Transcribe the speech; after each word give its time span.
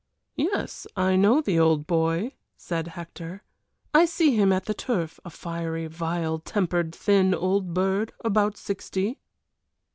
"Yes, 0.37 0.87
I 0.95 1.15
know 1.15 1.41
the 1.41 1.59
old 1.59 1.85
boy," 1.85 2.33
said 2.57 2.87
Hector. 2.97 3.43
"I 3.93 4.05
see 4.05 4.33
him 4.35 4.51
at 4.51 4.65
the 4.65 4.73
turf 4.73 5.19
a 5.23 5.29
fiery, 5.29 5.85
vile 5.85 6.39
tempered, 6.39 6.95
thin, 6.95 7.35
old 7.35 7.75
bird, 7.75 8.11
about 8.25 8.57
sixty." 8.57 9.19